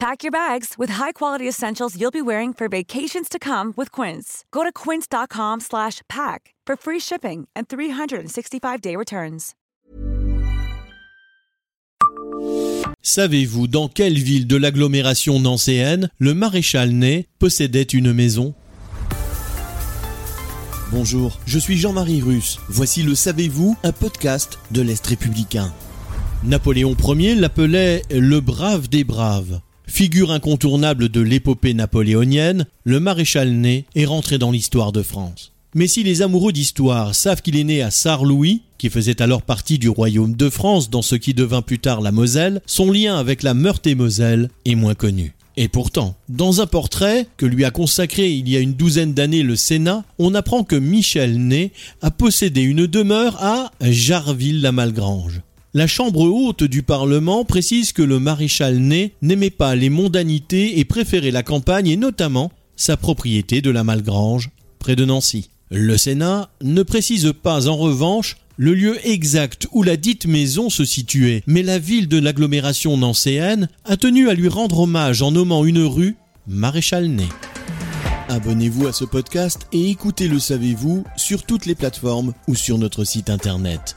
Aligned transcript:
Pack 0.00 0.22
your 0.22 0.30
bags 0.30 0.74
with 0.78 0.90
high-quality 0.90 1.48
essentials 1.48 1.96
you'll 1.96 2.12
be 2.12 2.22
wearing 2.22 2.54
for 2.54 2.68
vacations 2.68 3.28
to 3.28 3.38
come 3.40 3.72
with 3.76 3.90
Quince. 3.90 4.44
Go 4.52 4.62
to 4.62 4.70
quince.com/pack 4.72 6.54
for 6.66 6.76
free 6.76 7.00
shipping 7.00 7.48
and 7.56 7.64
365-day 7.64 8.94
returns. 8.94 9.54
Savez-vous 13.02 13.68
dans 13.68 13.88
quelle 13.88 14.18
ville 14.18 14.46
de 14.46 14.56
l'agglomération 14.56 15.40
nancéenne 15.40 16.10
le 16.18 16.34
maréchal 16.34 16.90
Ney 16.90 17.26
possédait 17.38 17.82
une 17.82 18.12
maison? 18.12 18.54
Bonjour, 20.92 21.38
je 21.46 21.58
suis 21.58 21.76
Jean-Marie 21.76 22.22
Russe. 22.22 22.58
Voici 22.68 23.02
le 23.02 23.14
Savez-vous, 23.14 23.76
un 23.82 23.92
podcast 23.92 24.58
de 24.70 24.82
l'Est 24.82 25.06
républicain. 25.06 25.72
Napoléon 26.44 26.94
Ier 27.08 27.34
l'appelait 27.34 28.02
le 28.10 28.40
brave 28.40 28.88
des 28.88 29.04
braves. 29.04 29.60
Figure 29.88 30.30
incontournable 30.30 31.08
de 31.08 31.20
l'épopée 31.20 31.74
napoléonienne, 31.74 32.66
le 32.84 33.00
maréchal 33.00 33.50
Ney 33.50 33.84
est 33.96 34.04
rentré 34.04 34.38
dans 34.38 34.52
l'histoire 34.52 34.92
de 34.92 35.02
France. 35.02 35.52
Mais 35.74 35.88
si 35.88 36.04
les 36.04 36.22
amoureux 36.22 36.52
d'histoire 36.52 37.14
savent 37.14 37.42
qu'il 37.42 37.56
est 37.56 37.64
né 37.64 37.82
à 37.82 37.90
Sarre-Louis, 37.90 38.62
qui 38.76 38.90
faisait 38.90 39.20
alors 39.20 39.42
partie 39.42 39.78
du 39.78 39.88
royaume 39.88 40.36
de 40.36 40.50
France 40.50 40.88
dans 40.90 41.02
ce 41.02 41.16
qui 41.16 41.34
devint 41.34 41.62
plus 41.62 41.78
tard 41.78 42.00
la 42.00 42.12
Moselle, 42.12 42.60
son 42.66 42.92
lien 42.92 43.16
avec 43.16 43.42
la 43.42 43.54
Meurthe-et-Moselle 43.54 44.50
est 44.66 44.76
moins 44.76 44.94
connu. 44.94 45.34
Et 45.56 45.68
pourtant, 45.68 46.14
dans 46.28 46.60
un 46.60 46.66
portrait 46.66 47.26
que 47.36 47.46
lui 47.46 47.64
a 47.64 47.72
consacré 47.72 48.30
il 48.30 48.48
y 48.48 48.56
a 48.56 48.60
une 48.60 48.74
douzaine 48.74 49.14
d'années 49.14 49.42
le 49.42 49.56
Sénat, 49.56 50.04
on 50.18 50.34
apprend 50.36 50.62
que 50.62 50.76
Michel 50.76 51.36
Ney 51.38 51.72
a 52.02 52.12
possédé 52.12 52.60
une 52.60 52.86
demeure 52.86 53.42
à 53.42 53.72
Jarville-la-Malgrange. 53.80 55.40
La 55.74 55.86
Chambre 55.86 56.22
haute 56.22 56.64
du 56.64 56.82
Parlement 56.82 57.44
précise 57.44 57.92
que 57.92 58.00
le 58.00 58.18
maréchal 58.18 58.78
Ney 58.78 59.12
n'aimait 59.20 59.50
pas 59.50 59.74
les 59.74 59.90
mondanités 59.90 60.78
et 60.78 60.86
préférait 60.86 61.30
la 61.30 61.42
campagne 61.42 61.88
et 61.88 61.98
notamment 61.98 62.50
sa 62.74 62.96
propriété 62.96 63.60
de 63.60 63.70
la 63.70 63.84
Malgrange, 63.84 64.48
près 64.78 64.96
de 64.96 65.04
Nancy. 65.04 65.50
Le 65.70 65.98
Sénat 65.98 66.48
ne 66.62 66.82
précise 66.82 67.34
pas 67.42 67.68
en 67.68 67.76
revanche 67.76 68.38
le 68.56 68.72
lieu 68.72 68.96
exact 69.06 69.68
où 69.72 69.82
la 69.82 69.98
dite 69.98 70.24
maison 70.24 70.70
se 70.70 70.86
situait, 70.86 71.42
mais 71.46 71.62
la 71.62 71.78
ville 71.78 72.08
de 72.08 72.18
l'agglomération 72.18 72.96
nancéenne 72.96 73.68
a 73.84 73.98
tenu 73.98 74.30
à 74.30 74.34
lui 74.34 74.48
rendre 74.48 74.80
hommage 74.80 75.20
en 75.20 75.32
nommant 75.32 75.66
une 75.66 75.84
rue 75.84 76.16
Maréchal 76.46 77.08
Ney. 77.08 77.28
Abonnez-vous 78.30 78.86
à 78.86 78.94
ce 78.94 79.04
podcast 79.04 79.66
et 79.74 79.90
écoutez 79.90 80.28
Le 80.28 80.38
Savez-vous 80.38 81.04
sur 81.16 81.42
toutes 81.42 81.66
les 81.66 81.74
plateformes 81.74 82.32
ou 82.46 82.54
sur 82.54 82.78
notre 82.78 83.04
site 83.04 83.28
internet. 83.28 83.96